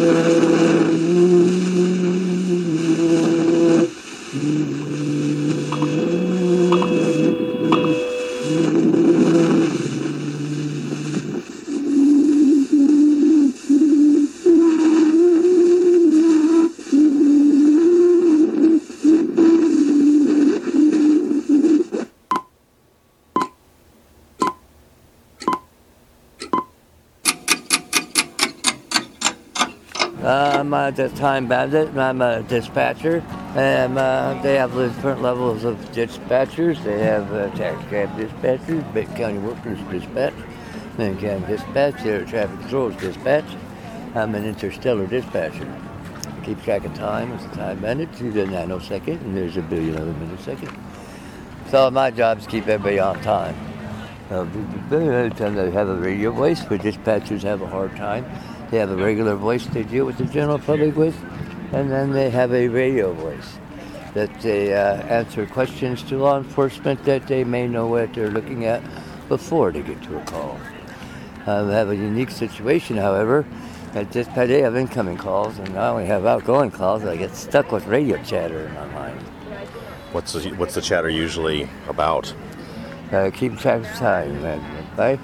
[0.00, 0.59] Yeah.
[31.00, 31.88] The time bandit.
[31.88, 33.24] And I'm a dispatcher.
[33.56, 36.84] And uh, they have different levels of dispatchers.
[36.84, 40.34] They have uh, tax cab dispatchers, Big County Workers Dispatch,
[40.98, 43.46] Linn County Dispatch, Air Traffic Controls Dispatch.
[44.14, 45.66] I'm an interstellar dispatcher.
[46.26, 47.32] I Keep track of time.
[47.32, 48.12] It's a time bandit.
[48.16, 50.78] to the nanosecond, and there's a billion other milliseconds.
[51.70, 53.56] So my job is to keep everybody on time.
[54.30, 54.44] Uh,
[55.30, 58.26] time they have a radio voice, but dispatchers have a hard time.
[58.70, 61.16] They have a regular voice they deal with the general public with,
[61.72, 63.58] and then they have a radio voice
[64.14, 68.64] that they uh, answer questions to law enforcement that they may know what they're looking
[68.64, 68.82] at
[69.28, 70.58] before they get to a call.
[71.46, 73.46] I have a unique situation, however.
[73.94, 77.04] At this day I have incoming calls, and I only have outgoing calls.
[77.04, 79.20] I get stuck with radio chatter in my mind.
[80.12, 82.32] What's the, what's the chatter usually about?
[83.10, 84.42] Uh, keep track of time,
[84.96, 85.18] right?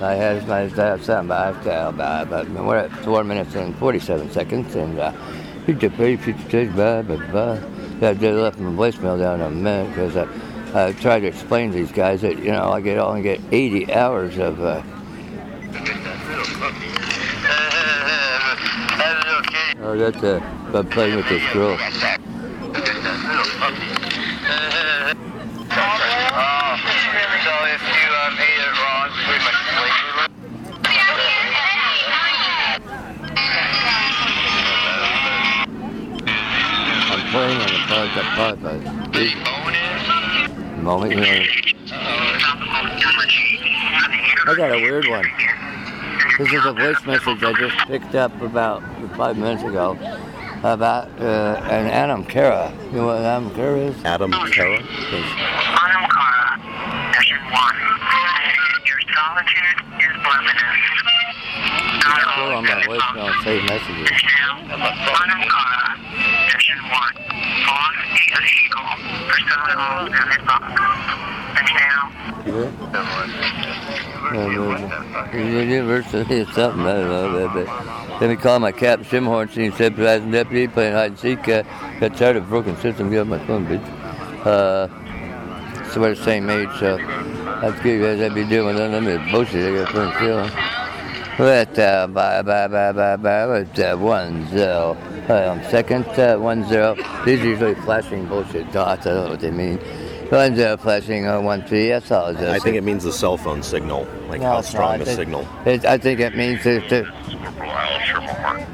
[0.00, 0.68] I had my
[0.98, 5.12] sound by about, but we're at four minutes and 47 seconds, and uh,
[5.66, 7.58] he did pretty future blah, blah, blah.
[8.02, 11.70] I did left a voicemail down in a minute because I, I tried to explain
[11.70, 14.60] to these guys that, you know, I get only get 80 hours of.
[14.60, 14.82] Uh,
[19.86, 20.40] Oh, that's uh,
[20.72, 21.76] I'm playing with this girl.
[38.34, 41.46] Part that part, but moment here.
[44.46, 45.24] I got a weird one.
[46.38, 48.82] This is a voice message I just picked up about
[49.16, 49.92] five minutes ago
[50.64, 52.72] about uh, an Adam Kara.
[52.86, 54.04] You know what Adam Kara is?
[54.04, 54.80] Adam Kara?
[54.80, 55.24] Yes.
[55.78, 56.58] Adam Kara,
[57.14, 57.54] Session 1.
[58.84, 60.84] Your solitude is luminous.
[62.34, 64.10] Still on my voicemail, save messages.
[64.70, 66.03] Adam Kara,
[66.50, 66.90] Session 1.
[67.66, 68.88] Boss the illegal
[69.28, 70.28] for selling homes in.
[71.56, 72.00] And now,
[72.46, 72.70] Yeah.
[75.34, 77.48] University or something, I don't know.
[77.48, 78.20] But, but.
[78.20, 81.48] Let me call my Captain Shimhorn, said President Deputy, playing hide and seek.
[81.48, 81.62] Uh,
[82.00, 83.84] got tired of broken system, get off my phone, bitch.
[84.46, 84.88] Uh,
[85.90, 86.96] so we're the same age, so
[87.60, 88.20] that's good, guys.
[88.20, 89.74] I'd be doing unlimited bullshit.
[89.74, 90.50] I got a still.
[91.36, 94.96] But, uh, bye, bye, bye, bye, bye, with, uh, one zero.
[95.00, 96.94] Uh, um, second, uh, one zero.
[97.24, 99.06] These are usually flashing bullshit dots.
[99.06, 99.78] I don't know what they mean.
[100.30, 101.88] One zero flashing uh, one three.
[101.88, 102.48] That's all it is.
[102.48, 105.04] I think it means the cell phone signal, like No, how it's strong not.
[105.06, 105.46] the signal.
[105.66, 108.66] It, I think it means that, that Corporal Alistair Moore,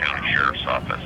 [0.00, 1.00] County Sheriff's Office.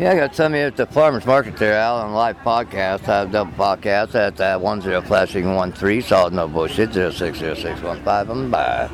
[0.00, 3.08] Yeah, I got somebody at the farmers market there, Alan Live podcast.
[3.08, 6.00] I have double podcast at uh, one zero flashing one three.
[6.00, 8.28] Solid no bullshit zero six zero six one five.
[8.28, 8.90] I'm by.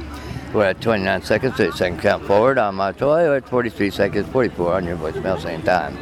[0.52, 3.22] We're at 29 seconds, 8 second count forward on my toy.
[3.22, 5.96] We're at 43 seconds, 44 on your voicemail, same time.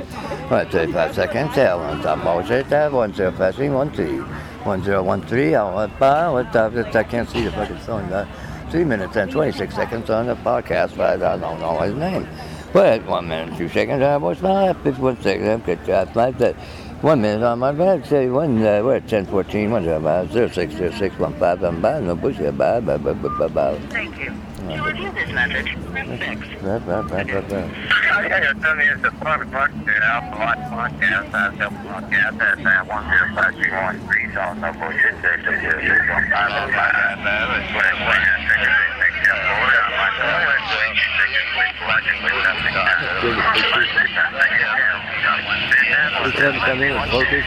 [0.50, 2.72] We're at 35 seconds, tail on top bullshit.
[2.72, 4.16] I have one zero flashing one three.
[4.64, 5.54] One zero one three.
[5.54, 6.30] I went by.
[6.30, 8.10] What the, I can't see the fucking phone.
[8.10, 8.26] Uh,
[8.70, 12.26] three minutes and 26 seconds on the podcast, but I don't know his name.
[12.74, 15.66] At one minute, two seconds, I my 51 seconds.
[15.66, 16.16] Good job.
[16.16, 16.56] Like that.
[17.00, 20.32] One minute on my bed, say one, uh, we're at 10 14, one zero five
[20.32, 21.62] zero six zero six one five.
[21.62, 23.78] I'm by, no bullshit, bye, bye, bye, bye, bye, bye.
[23.90, 24.34] Thank you.
[24.68, 26.62] To review this message, press 6.
[26.62, 27.70] Bye, bye, bye, bye, bye.
[28.26, 32.66] Yeah, tell me it's the farmers market there, Alpha Light Podcast, I have podcast, that's
[32.66, 36.50] at one zero five one three, so no bullshit, six six zero six one five
[36.50, 38.18] five five, it's what it's oh,
[43.80, 44.97] it's
[46.24, 47.44] He couldn't come in and focus.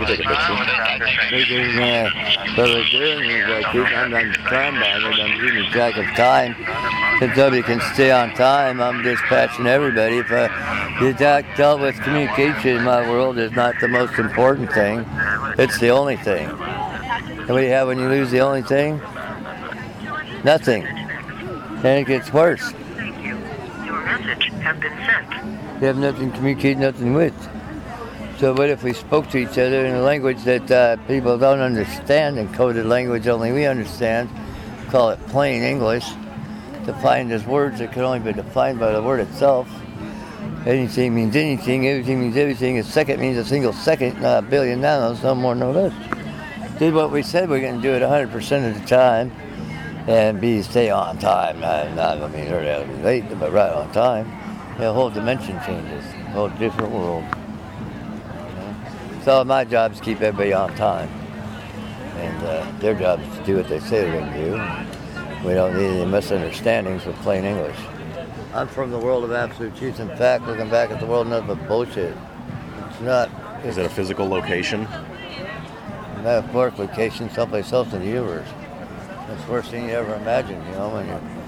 [0.00, 0.56] Me take a picture.
[1.30, 2.10] They can, uh,
[2.56, 5.20] what they're doing is uh, keep, I'm, I'm trying by it.
[5.20, 6.56] I'm keeping track of time.
[7.22, 10.18] If nobody can stay on time, I'm dispatching everybody.
[10.18, 10.48] If uh,
[11.00, 15.04] you dealt with communication in my world is not the most important thing.
[15.58, 16.48] It's the only thing.
[16.48, 19.00] And what do you have when you lose the only thing?
[20.44, 20.86] Nothing.
[20.86, 22.72] And it gets worse.
[22.72, 23.38] Thank you.
[23.84, 25.69] Your message has been sent.
[25.80, 27.34] You have nothing to communicate, nothing with.
[28.38, 31.60] So what if we spoke to each other in a language that uh, people don't
[31.60, 34.28] understand, and coded language only we understand,
[34.90, 36.06] call it plain English,
[36.84, 39.70] defined as words that can only be defined by the word itself.
[40.66, 44.82] Anything means anything, everything means everything, a second means a single second, not a billion
[44.82, 46.78] nanos, no more, no less.
[46.78, 49.32] Did what we said we're going to do it 100% of the time,
[50.06, 51.60] and be stay on time.
[51.60, 54.39] Not, not I mean, early, I late, but right on time.
[54.80, 57.24] The whole dimension changes, a whole different world.
[59.22, 61.10] So my job is to keep everybody on time,
[62.16, 65.46] and uh, their job is to do what they say they're going to do.
[65.46, 67.76] We don't need any misunderstandings with plain English.
[68.54, 70.00] I'm from the world of absolute truth.
[70.00, 72.16] In fact, looking back at the world, nothing but bullshit.
[72.88, 73.30] It's not.
[73.64, 74.88] Is it a physical location?
[76.20, 78.48] a metaphoric location someplace else in the universe.
[79.28, 81.39] That's the worst thing you ever imagined, you know, when you're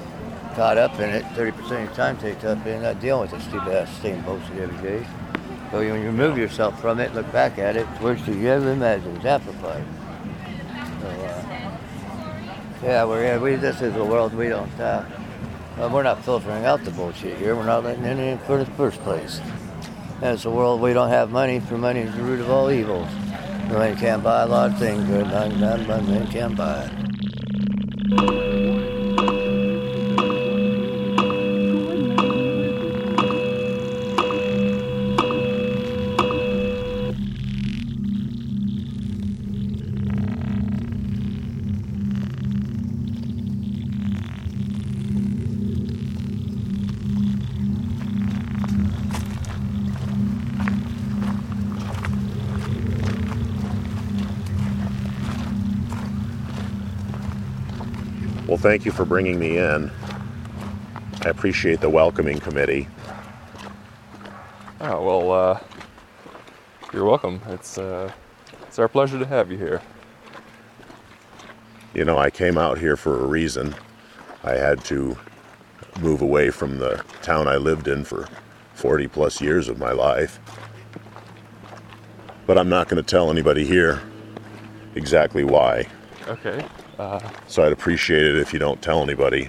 [0.55, 3.43] caught up in it, 30% of your time takes up in not dealing with this
[3.45, 5.07] stupid ass same bullshit every day.
[5.71, 8.41] So when you remove yourself from it, look back at it, it's the worst thing
[8.41, 9.17] you ever imagined.
[9.17, 9.85] It's amplified.
[11.01, 11.79] So, uh,
[12.83, 15.05] yeah, we're, yeah, we, this is a world we don't, uh,
[15.79, 17.57] well, we're not filtering out the bullshit here.
[17.57, 19.41] We're not letting any in for the first place.
[20.17, 22.71] And it's a world we don't have money, for money is the root of all
[22.71, 23.09] evils.
[23.71, 26.91] Money can't buy a lot of things, good, money can't buy
[28.19, 28.52] it.
[58.63, 59.91] Thank you for bringing me in.
[61.25, 62.87] I appreciate the welcoming committee.
[64.81, 65.61] Oh well, uh,
[66.93, 67.41] you're welcome.
[67.49, 68.13] It's uh,
[68.63, 69.83] it's our pleasure to have you here.
[71.93, 73.75] You know, I came out here for a reason.
[74.45, 75.19] I had to
[76.01, 78.29] move away from the town I lived in for
[78.75, 80.39] 40 plus years of my life.
[82.47, 84.01] But I'm not going to tell anybody here
[84.95, 85.89] exactly why.
[86.29, 86.65] Okay.
[86.99, 89.49] Uh, So I'd appreciate it if you don't tell anybody.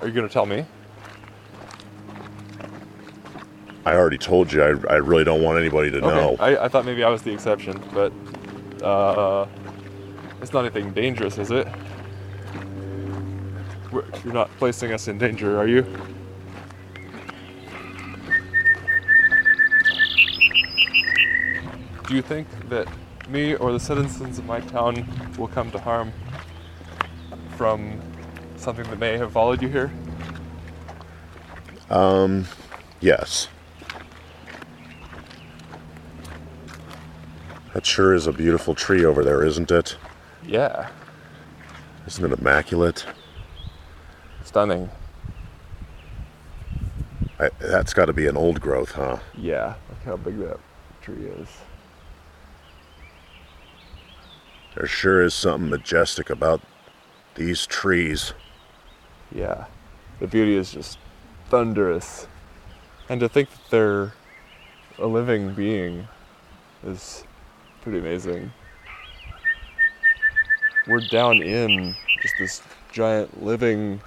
[0.00, 0.64] are you gonna tell me?
[3.86, 6.30] I already told you I, I really don't want anybody to know.
[6.32, 6.56] Okay.
[6.56, 8.12] I, I thought maybe I was the exception, but
[8.84, 9.46] uh,
[10.42, 11.66] it's not anything dangerous, is it?
[13.90, 15.82] We're, you're not placing us in danger, are you?
[22.06, 22.88] Do you think that
[23.28, 25.06] me or the citizens of my town
[25.38, 26.12] will come to harm
[27.56, 28.00] from
[28.56, 29.92] something that may have followed you here?
[31.90, 32.46] Um,
[33.00, 33.48] yes.
[37.74, 39.96] That sure is a beautiful tree over there, isn't it?
[40.44, 40.88] Yeah,
[42.06, 43.04] Isn't it immaculate?
[44.44, 44.88] stunning.
[47.38, 49.18] I, that's got to be an old growth, huh?
[49.36, 50.58] Yeah, look how big that
[51.02, 51.46] tree is.
[54.78, 56.60] There sure is something majestic about
[57.34, 58.32] these trees.
[59.34, 59.64] Yeah,
[60.20, 61.00] the beauty is just
[61.48, 62.28] thunderous.
[63.08, 64.12] And to think that they're
[64.96, 66.06] a living being
[66.84, 67.24] is
[67.82, 68.52] pretty amazing.
[70.86, 74.00] We're down in just this giant living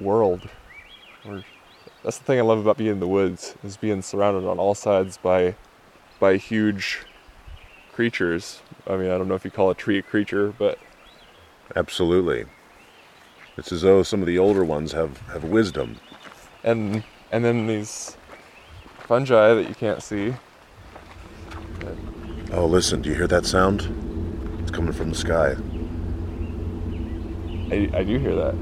[0.00, 0.48] world.
[1.26, 1.44] We're,
[2.02, 4.74] that's the thing I love about being in the woods is being surrounded on all
[4.74, 5.56] sides by
[6.18, 7.04] by huge
[7.94, 8.60] creatures.
[8.86, 10.78] I mean, I don't know if you call a tree a creature, but
[11.76, 12.44] Absolutely.
[13.56, 15.96] It's as though some of the older ones have, have wisdom.
[16.62, 18.16] and and then these
[19.06, 20.34] fungi that you can't see.
[22.52, 23.80] Oh, listen, do you hear that sound?
[24.62, 25.56] It's coming from the sky.
[27.72, 28.54] I, I do hear that.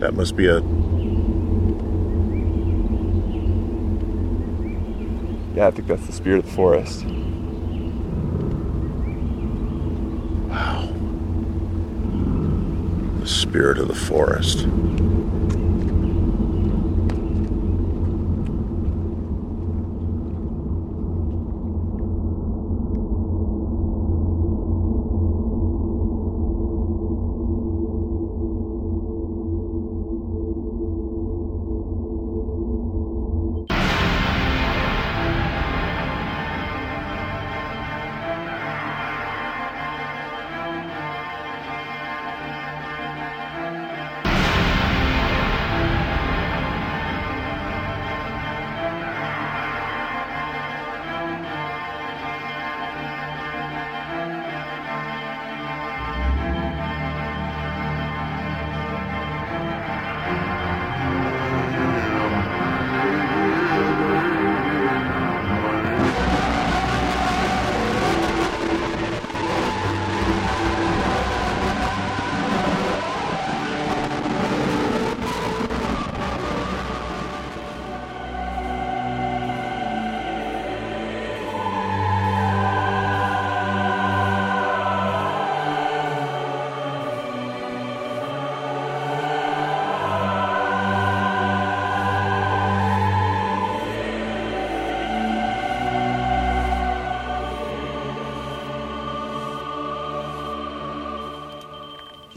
[0.00, 0.60] That must be a.
[5.56, 7.06] Yeah, I think that's the spirit of the forest.
[10.50, 10.92] Wow.
[13.20, 14.66] the spirit of the forest.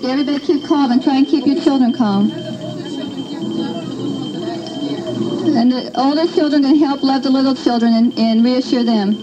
[0.10, 2.32] Everybody keep calm and try and keep your children calm.
[5.56, 9.14] And the older children can help love the little children and, and reassure them.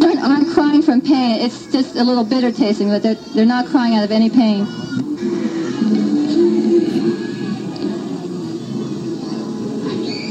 [0.00, 1.40] Children aren't crying from pain.
[1.40, 4.66] It's just a little bitter tasting, but they're, they're not crying out of any pain.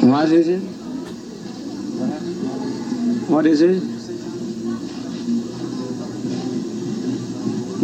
[0.07, 0.59] What is it?
[3.29, 3.94] What is it?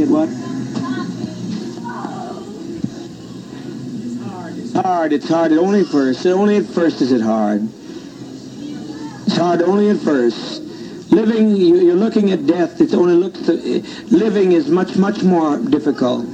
[0.01, 0.29] Get what?
[4.58, 5.13] It's hard.
[5.13, 5.51] It's hard.
[5.51, 6.25] It only at first.
[6.25, 7.70] Only at first is it hard.
[9.27, 10.63] It's hard only at first.
[11.12, 12.81] Living, you- you're looking at death.
[12.81, 13.48] It's only looks.
[14.10, 16.25] Living is much, much more difficult.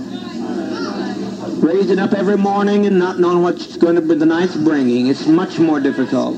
[1.60, 5.08] Raising up every morning and not knowing what's going to be the night's bringing.
[5.08, 6.38] It's much more difficult.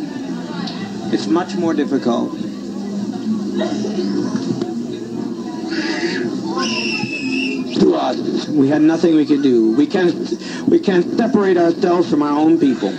[1.14, 2.36] It's much more difficult.
[8.00, 9.72] Us, we had nothing we could do.
[9.76, 10.14] We can't,
[10.68, 12.92] we can't separate ourselves from our own people.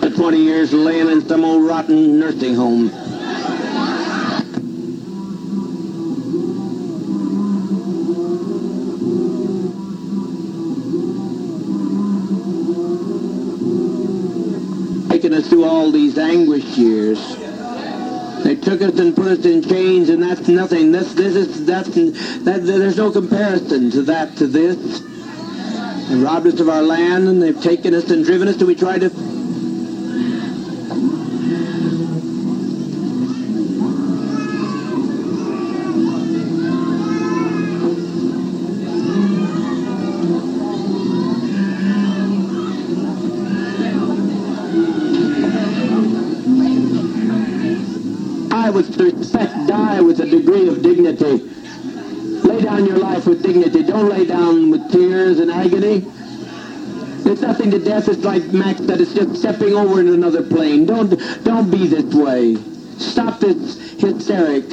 [0.00, 3.03] For 20 years laying in some old rotten nursing home.
[15.74, 17.18] All these anguish years.
[18.44, 20.92] They took us and put us in chains, and that's nothing.
[20.92, 21.88] This, this is that's
[22.44, 22.60] that.
[22.64, 25.00] There's no comparison to that to this.
[26.08, 28.76] They robbed us of our land, and they've taken us and driven us till we
[28.76, 29.33] tried to.
[51.12, 51.44] Dignity.
[52.48, 53.82] Lay down your life with dignity.
[53.82, 56.04] Don't lay down with tears and agony.
[57.26, 58.08] It's nothing to death.
[58.08, 59.00] It's like Max said.
[59.00, 60.86] It's just stepping over in another plane.
[60.86, 61.10] Don't
[61.44, 62.56] don't be this way.
[62.98, 64.68] Stop this hysterics.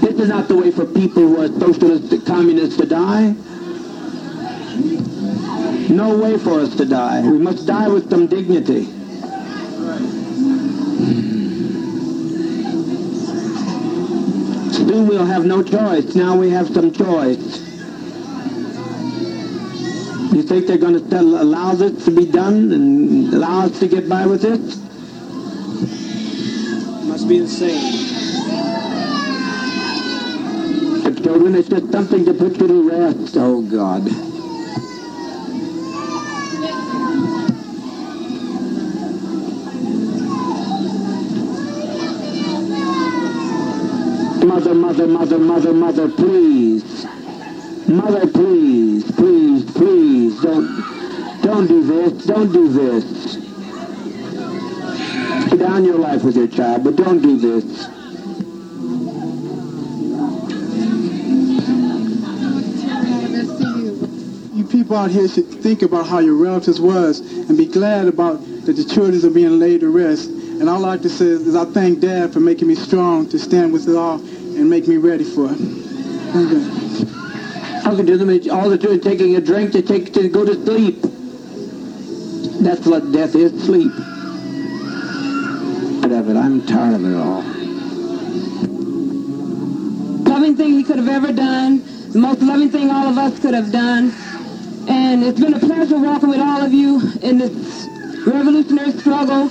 [0.00, 3.34] This is not the way for people who are socialist, communists to die.
[5.88, 7.22] No way for us to die.
[7.22, 9.01] We must die with some dignity.
[14.92, 16.14] Soon we'll have no choice.
[16.14, 17.38] Now we have some choice.
[20.34, 24.06] You think they're going to allow this to be done and allow us to get
[24.06, 24.76] by with this?
[27.06, 28.10] Must be insane.
[31.22, 33.34] Children, it's just something to put you to rest.
[33.38, 34.31] Oh, God.
[44.72, 47.04] Mother, mother, mother, mother, mother, please.
[47.86, 53.36] Mother, please, please, please, don't, don't do this, don't do this.
[55.50, 57.64] Lay down your life with your child, but don't do this.
[64.56, 68.40] You people out here should think about how your relatives was and be glad about
[68.64, 70.30] that the children are being laid to rest.
[70.30, 73.38] And all I like to say is I thank Dad for making me strong to
[73.38, 74.20] stand with it all
[74.62, 75.56] and make me ready for it.
[75.56, 76.60] Thank you.
[77.82, 80.54] How can do them all they're doing taking a drink to take to go to
[80.54, 81.00] sleep.
[82.62, 83.92] That's what death is, sleep.
[86.00, 86.36] Tired of it.
[86.36, 87.42] I'm tired of it all.
[90.28, 93.54] loving thing he could have ever done, the most loving thing all of us could
[93.54, 94.12] have done.
[94.88, 97.88] And it's been a pleasure walking with all of you in this
[98.26, 99.50] revolutionary struggle.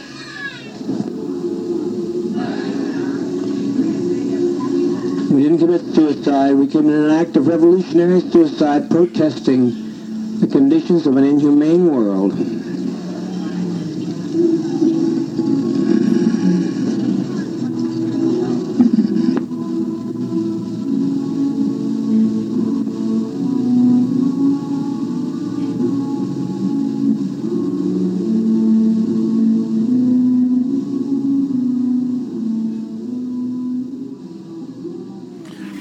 [5.57, 6.53] Didn't commit suicide.
[6.53, 12.60] We committed an act of revolutionary suicide protesting the conditions of an inhumane world.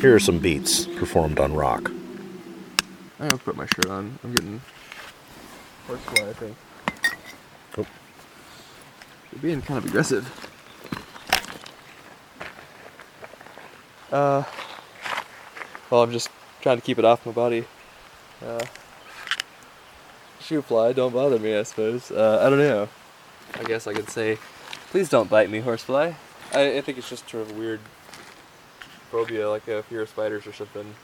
[0.01, 1.91] Here are some beats performed on rock.
[3.19, 4.19] I'm gonna put my shirt on.
[4.25, 4.61] I'm getting
[5.87, 6.57] horsefly, I think.
[7.77, 7.87] Oh.
[9.33, 10.25] You're being kind of aggressive.
[14.11, 14.43] Uh,
[15.91, 16.31] well, I'm just
[16.63, 17.65] trying to keep it off my body.
[18.45, 18.65] Uh,
[20.41, 22.11] shoe fly, don't bother me, I suppose.
[22.11, 22.89] Uh, I don't know.
[23.55, 24.39] I guess I could say
[24.91, 26.15] Please don't bite me, horsefly.
[26.53, 27.79] I, I think it's just sort of a weird
[29.11, 30.95] phobia, like a fear of spiders or something.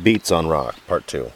[0.00, 1.30] Beats on Rock, Part 2.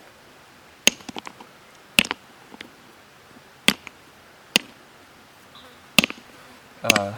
[6.83, 7.15] Uh,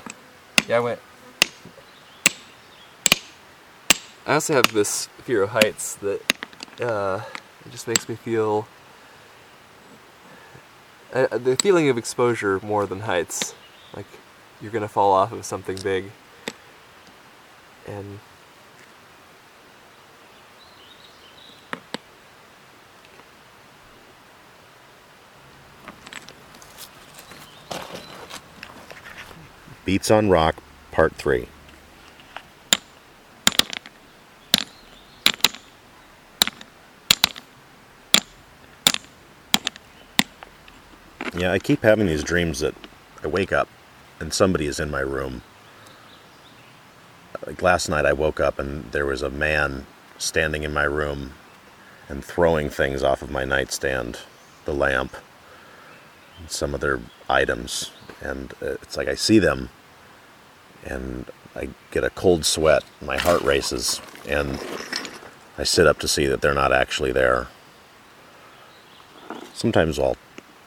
[0.66, 1.00] yeah, I went.
[4.26, 6.20] I also have this fear of heights that
[6.80, 7.22] uh,
[7.66, 8.66] it just makes me feel
[11.12, 13.54] uh, the feeling of exposure more than heights.
[13.94, 14.06] Like
[14.61, 16.11] you're gonna fall off of something big,
[17.87, 18.18] and
[29.87, 30.57] Beats on Rock,
[30.92, 31.49] Part 3.
[41.35, 42.75] Yeah, I keep having these dreams that
[43.25, 43.69] I wake up
[44.20, 45.42] and somebody is in my room.
[47.46, 49.87] Like last night, I woke up and there was a man
[50.18, 51.33] standing in my room
[52.09, 54.18] and throwing things off of my nightstand,
[54.66, 55.16] the lamp,
[56.46, 57.90] some other items.
[58.20, 59.70] And uh, it's like I see them
[60.85, 64.61] and I get a cold sweat, my heart races, and
[65.59, 67.48] I sit up to see that they're not actually there.
[69.54, 70.16] Sometimes I'll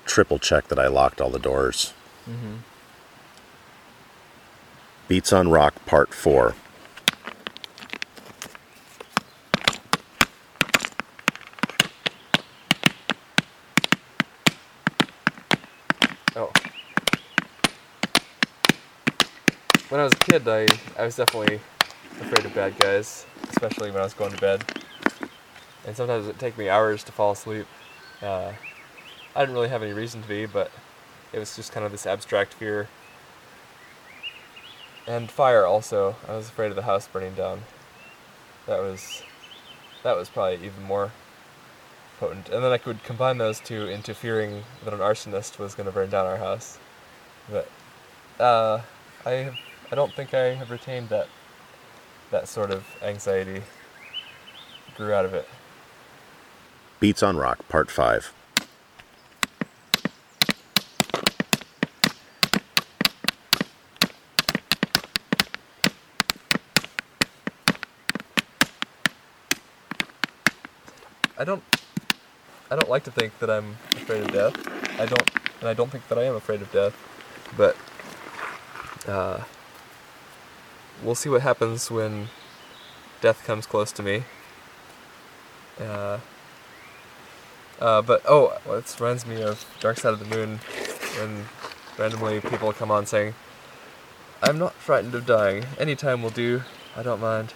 [0.05, 1.93] triple check that I locked all the doors.
[2.29, 2.55] mm-hmm.
[5.09, 6.55] Beats on Rock Part 4.
[16.35, 16.51] Oh.
[19.89, 20.65] When I was a kid, I,
[20.97, 21.59] I was definitely
[22.21, 24.63] afraid of bad guys, especially when I was going to bed.
[25.85, 27.67] And sometimes it'd take me hours to fall asleep.
[28.21, 28.53] Uh,
[29.35, 30.71] I didn't really have any reason to be, but
[31.33, 32.87] it was just kind of this abstract fear.
[35.07, 36.15] And fire also.
[36.27, 37.63] I was afraid of the house burning down.
[38.67, 39.23] That was
[40.03, 41.11] that was probably even more
[42.19, 42.49] potent.
[42.49, 45.91] And then I could combine those two into fearing that an arsonist was going to
[45.91, 46.77] burn down our house.
[47.49, 47.69] But
[48.39, 48.81] uh,
[49.25, 49.57] I
[49.91, 51.27] I don't think I have retained that
[52.31, 53.63] that sort of anxiety.
[54.95, 55.47] Grew out of it.
[56.99, 58.31] Beats on Rock Part 5.
[71.43, 71.63] I don't
[72.71, 74.55] I don't like to think that I'm afraid of death.
[74.97, 75.29] I don't
[75.59, 76.95] and I don't think that I am afraid of death.
[77.57, 77.75] But
[79.05, 79.43] uh,
[81.03, 82.29] we'll see what happens when
[83.19, 84.23] death comes close to me.
[85.81, 86.19] Uh,
[87.81, 90.61] uh, but oh, well, reminds me of Dark Side of the Moon
[91.19, 91.47] when
[91.97, 93.35] randomly people come on saying,
[94.41, 95.65] I'm not frightened of dying.
[95.77, 96.61] Any time will do.
[96.95, 97.53] I don't mind.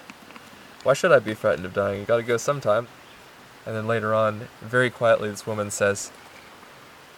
[0.84, 2.02] Why should I be frightened of dying?
[2.02, 2.89] You gotta go sometime.
[3.67, 6.10] And then later on, very quietly, this woman says,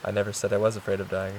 [0.03, 1.35] I never said I was afraid of dying.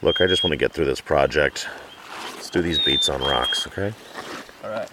[0.00, 1.68] Look, I just want to get through this project.
[2.36, 3.92] Let's do these beats on rocks, okay?
[4.64, 4.88] Alright.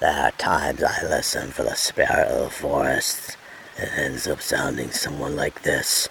[0.00, 3.36] There are times I listen for the spirit of the.
[3.82, 6.08] It ends up sounding someone like this.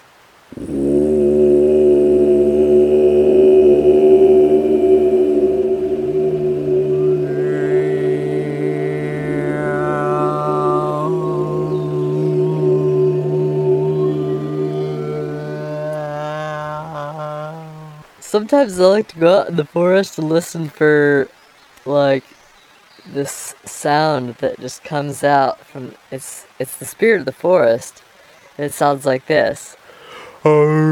[18.20, 21.26] Sometimes I like to go out in the forest and listen for
[21.86, 22.24] like
[23.12, 28.02] this sound that just comes out from it's it's the spirit of the forest.
[28.58, 29.76] It sounds like this.
[30.44, 30.91] I'm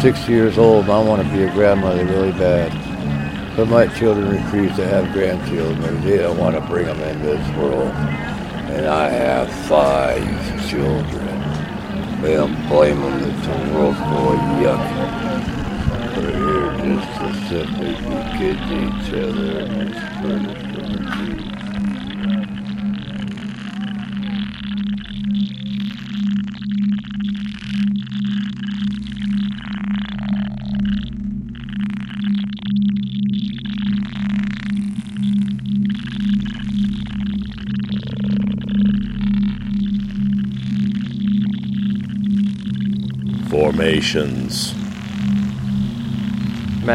[0.00, 2.70] 60 years old and I want to be a grandmother really bad.
[3.56, 6.04] But my children refuse to have grandchildren.
[6.04, 7.88] They don't want to bring them into this world.
[8.70, 12.22] And I have five children.
[12.22, 13.24] They don't blame them.
[13.24, 14.82] It's a world full of yuck.
[16.16, 17.94] We're here just to simply
[18.38, 21.67] be to each other and spread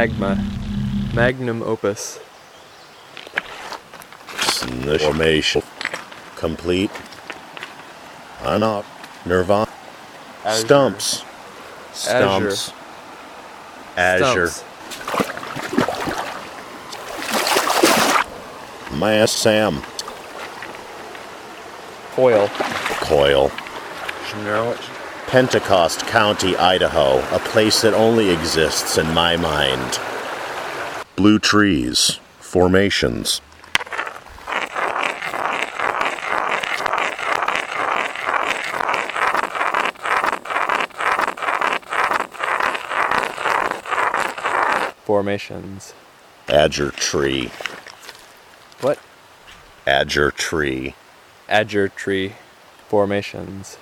[0.03, 0.35] Magma.
[1.13, 2.17] Magnum opus.
[4.99, 5.63] Formation.
[6.35, 6.91] Complete.
[8.43, 8.83] Unop.
[9.25, 9.71] Nirvana.
[10.43, 10.65] Azure.
[10.65, 11.23] Stumps.
[11.93, 12.73] Stumps.
[13.95, 14.47] Azure.
[14.49, 14.63] Stumps.
[18.99, 19.81] Mass Sam.
[22.11, 22.49] Coil.
[23.07, 23.49] Coil.
[24.27, 25.02] Schnarch.
[25.33, 29.99] Pentecost County, Idaho, a place that only exists in my mind.
[31.15, 33.41] Blue trees, formations.
[45.03, 45.95] Formations.
[46.45, 47.49] Adger tree,
[48.81, 48.99] What?
[49.87, 50.93] Adger tree.
[51.49, 52.33] Adger tree.
[52.87, 53.77] Formations.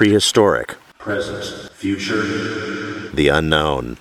[0.00, 0.76] Prehistoric.
[0.96, 1.70] Present.
[1.72, 2.22] Future.
[3.10, 3.98] The unknown.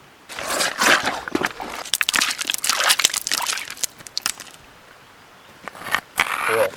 [6.48, 6.70] Cool.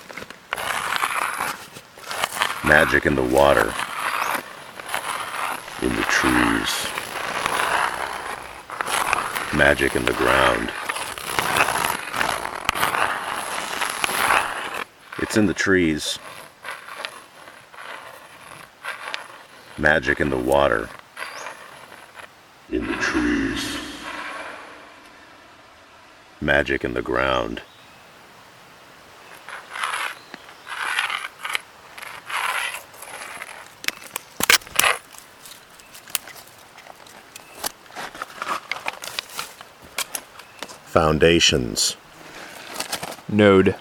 [2.64, 3.72] Magic in the water.
[5.82, 6.88] In the trees.
[9.56, 10.72] Magic in the ground.
[15.18, 16.18] It's in the trees.
[19.82, 20.88] Magic in the water.
[22.70, 23.76] In the trees.
[26.40, 27.62] Magic in the ground.
[40.84, 41.96] Foundations.
[43.28, 43.74] Node.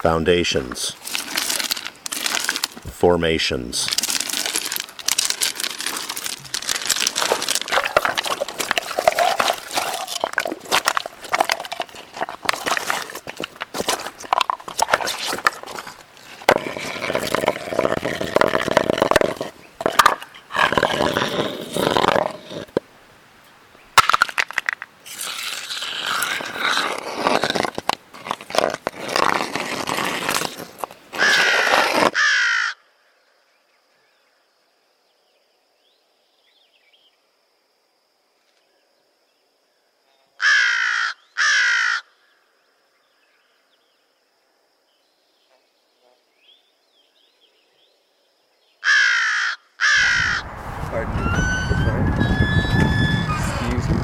[0.00, 0.92] Foundations,
[2.90, 3.86] formations.
[50.90, 51.22] Pardon me.
[51.84, 52.02] Sorry.
[53.38, 54.00] Excuse me.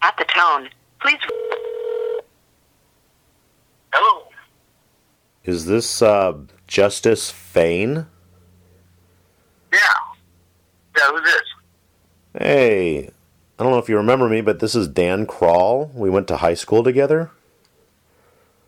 [0.00, 0.68] At the tone,
[1.00, 1.18] please.
[3.92, 4.28] Hello.
[5.48, 6.34] Is this uh,
[6.66, 8.04] Justice Fane?
[9.72, 9.78] Yeah.
[10.94, 11.42] Yeah, who's this?
[12.38, 13.06] Hey,
[13.58, 15.90] I don't know if you remember me, but this is Dan Crall.
[15.94, 17.30] We went to high school together.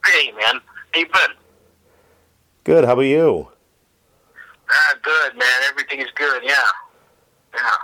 [0.07, 0.63] Hey, man.
[0.95, 1.37] How you been?
[2.65, 3.49] Good, how about you?
[4.71, 5.63] Ah, good, man.
[5.69, 6.55] Everything is good, yeah.
[7.53, 7.77] Yeah.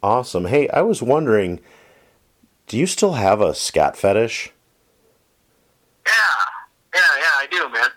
[0.00, 0.44] Awesome.
[0.44, 1.58] Hey, I was wondering,
[2.68, 4.52] do you still have a scat fetish?
[6.94, 7.88] Yeah, yeah, I do, man.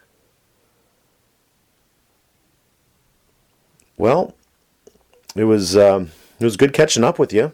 [4.04, 4.36] Well,
[5.34, 7.54] it was um, it was good catching up with you.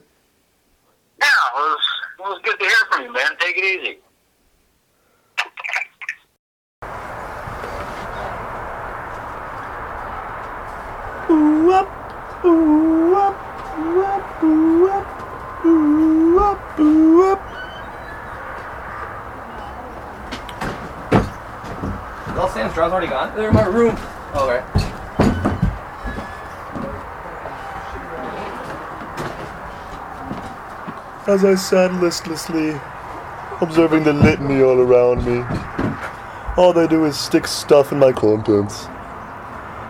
[1.21, 1.79] Yeah, it was,
[2.17, 3.38] it was good to hear from you, man.
[3.39, 3.99] Take it easy.
[11.29, 13.38] Ooh up, ooh up,
[13.77, 17.41] ooh up, ooh up, ooh up, ooh up.
[22.39, 23.35] All Sam's drawers already gone?
[23.35, 23.95] They're in my room.
[24.33, 24.88] Oh, okay.
[31.30, 32.74] As I sat listlessly,
[33.62, 35.46] observing the litany all around me,
[36.58, 38.86] all they do is stick stuff in my contents.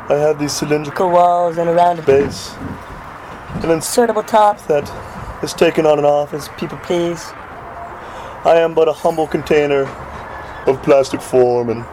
[0.09, 2.51] I have these cylindrical walls and a round base,
[3.63, 4.83] an insertable top that
[5.41, 7.23] is taken on and off as people please.
[8.43, 9.83] I am but a humble container
[10.67, 11.85] of plastic form and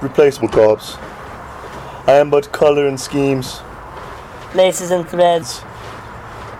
[0.00, 0.94] replaceable tops.
[2.06, 3.60] I am but color and schemes,
[4.54, 5.64] laces and threads.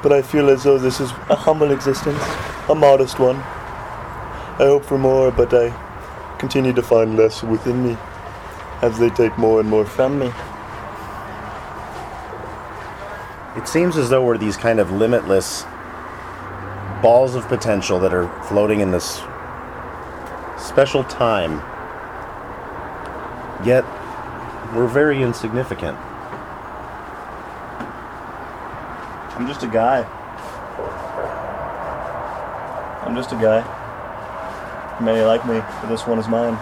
[0.05, 2.21] But I feel as though this is a humble existence,
[2.69, 3.37] a modest one.
[3.37, 5.71] I hope for more, but I
[6.39, 7.97] continue to find less within me
[8.83, 10.31] as they take more and more from me.
[13.57, 15.65] It seems as though we're these kind of limitless
[17.01, 19.23] balls of potential that are floating in this
[20.59, 21.63] special time.
[23.65, 23.87] Yet,
[24.75, 25.97] we're very insignificant.
[29.37, 30.05] I'm just a guy.
[33.05, 33.63] I'm just a guy.
[35.01, 36.57] Many like me, but this one is mine.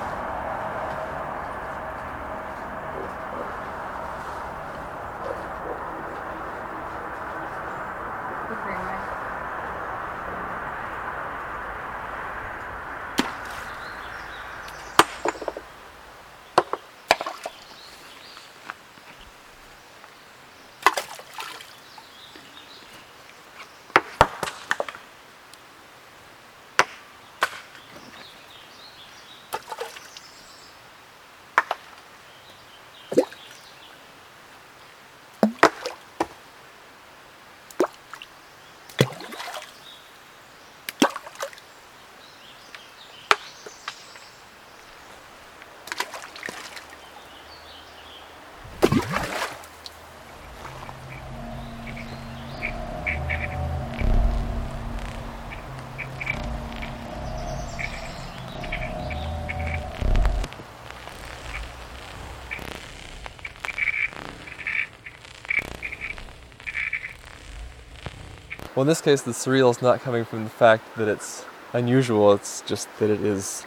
[68.83, 72.33] Well, in this case, the surreal is not coming from the fact that it's unusual,
[72.33, 73.65] it's just that it is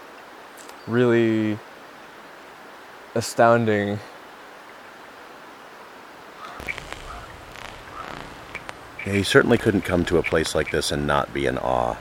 [0.88, 1.58] really
[3.15, 3.97] astounding.
[9.06, 11.95] Yeah, you certainly couldn't come to a place like this and not be in awe.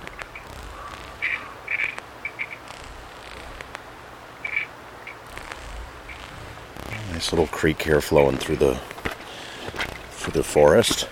[7.12, 8.74] Nice little creek here flowing through the
[10.10, 11.06] through the forest.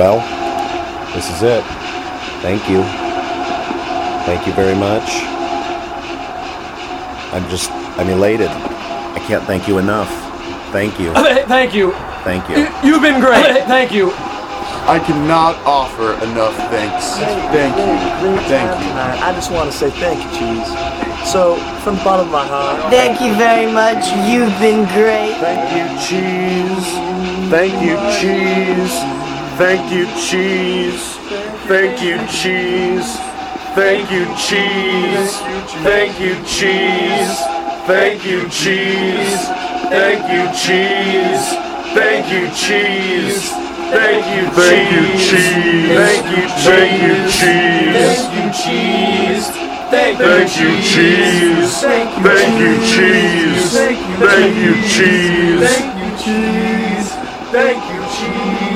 [0.00, 0.20] Well,
[1.12, 1.62] this is it.
[2.40, 2.80] Thank you.
[4.24, 5.04] Thank you very much.
[7.34, 8.48] I'm just, I'm elated.
[8.48, 10.08] I can't thank you enough.
[10.72, 11.12] Thank you.
[11.44, 11.92] Thank you.
[12.24, 12.66] Thank you.
[12.82, 13.64] You've been great.
[13.68, 14.12] Thank you.
[14.88, 17.18] I cannot offer enough thanks.
[17.52, 18.40] Thank you.
[18.48, 18.92] Thank you.
[18.96, 21.30] I just want to say thank you, Cheese.
[21.30, 24.08] So, from the bottom of my heart, Thank you very much.
[24.26, 25.36] You've been great.
[25.36, 26.88] Thank you, cheese.
[27.50, 29.19] Thank you, cheese.
[29.60, 31.18] Thank you, cheese.
[31.68, 33.04] Thank you, cheese.
[33.76, 35.36] Thank you, cheese.
[35.84, 37.36] Thank you, cheese.
[37.84, 39.36] Thank you, cheese.
[39.92, 41.44] Thank you, cheese.
[41.92, 43.52] Thank you, cheese.
[43.92, 45.92] Thank you, thank you, cheese.
[45.92, 48.00] Thank you, thank you, cheese.
[48.00, 49.44] Thank you, cheese.
[49.92, 51.82] Thank you, cheese.
[51.84, 53.76] Thank you, cheese.
[54.24, 55.60] Thank you, cheese.
[55.60, 57.08] Thank you, cheese.
[57.52, 58.69] Thank you, cheese.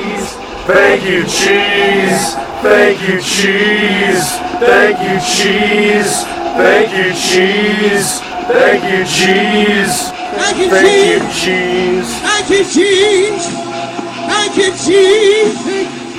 [0.67, 2.35] Thank you, cheese.
[2.65, 4.25] Thank you, cheese.
[4.65, 6.25] Thank you, cheese.
[6.57, 10.09] Thank you, Thank you, cheese.
[12.25, 13.45] Thank you, cheese.
[14.25, 15.45] Thank you, cheese.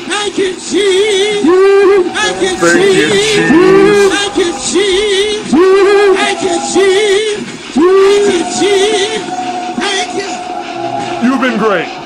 [0.05, 1.41] Thank you, cheese.
[2.13, 3.34] Thank you, Thank you, cheese.
[3.36, 4.11] cheese.
[4.13, 5.49] Thank you, cheese.
[6.15, 7.41] Thank you, cheese.
[7.74, 7.89] Thank
[8.30, 9.22] you, cheese.
[9.82, 10.30] Thank you.
[11.28, 12.05] You've been great.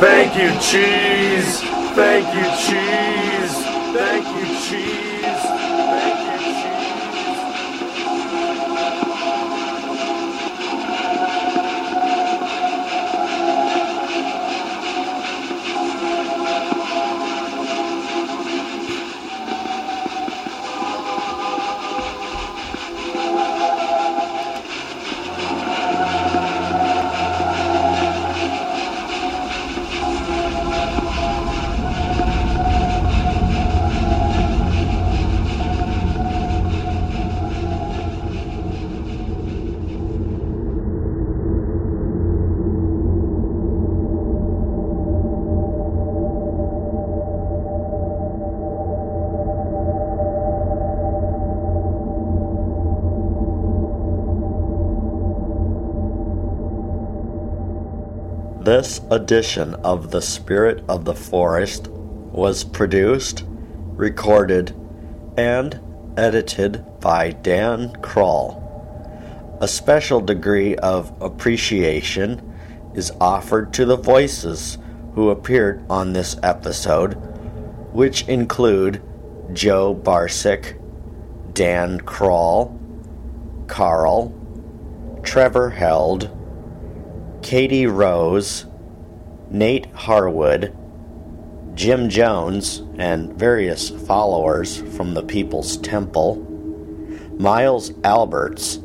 [0.00, 1.60] Thank you, cheese.
[1.96, 3.64] Thank you, cheese.
[3.92, 5.07] Thank you, cheese.
[58.68, 64.74] This edition of The Spirit of the Forest was produced, recorded,
[65.38, 65.80] and
[66.18, 69.56] edited by Dan Crall.
[69.62, 72.42] A special degree of appreciation
[72.94, 74.76] is offered to the voices
[75.14, 77.14] who appeared on this episode,
[77.94, 79.00] which include
[79.54, 80.78] Joe Barsick,
[81.54, 82.78] Dan Crall,
[83.66, 84.30] Carl,
[85.22, 86.37] Trevor Held,
[87.48, 88.66] Katie Rose,
[89.48, 90.76] Nate Harwood,
[91.74, 96.36] Jim Jones, and various followers from the People's Temple,
[97.38, 98.80] Miles Alberts,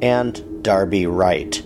[0.00, 1.60] and Darby Wright.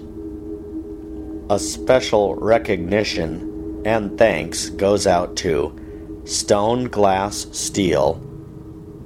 [1.50, 5.78] A special recognition and thanks goes out to
[6.24, 8.14] Stone Glass Steel,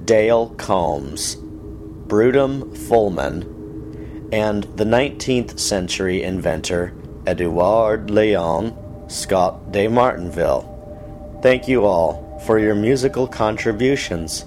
[0.05, 6.93] Dale Combs, Brutum Fulmen, and the 19th century inventor
[7.25, 10.69] Edouard Leon Scott de Martinville.
[11.41, 14.45] Thank you all for your musical contributions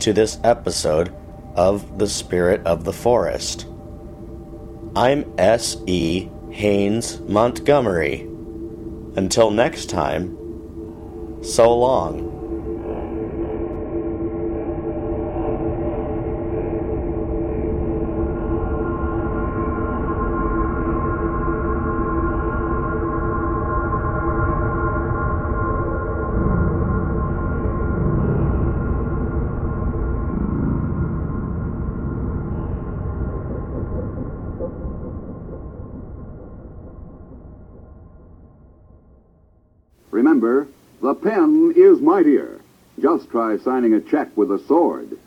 [0.00, 1.14] to this episode
[1.54, 3.66] of The Spirit of the Forest.
[4.96, 6.28] I'm S.E.
[6.50, 8.22] Haynes Montgomery.
[9.16, 10.36] Until next time,
[11.42, 12.29] so long.
[43.00, 45.18] Just try signing a check with a sword.